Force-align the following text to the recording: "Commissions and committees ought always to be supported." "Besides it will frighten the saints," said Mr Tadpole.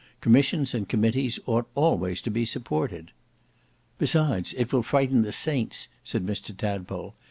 "Commissions 0.19 0.73
and 0.73 0.89
committees 0.89 1.37
ought 1.45 1.67
always 1.75 2.23
to 2.23 2.31
be 2.31 2.43
supported." 2.43 3.11
"Besides 3.99 4.51
it 4.53 4.73
will 4.73 4.81
frighten 4.81 5.21
the 5.21 5.31
saints," 5.31 5.89
said 6.03 6.25
Mr 6.25 6.57
Tadpole. 6.57 7.13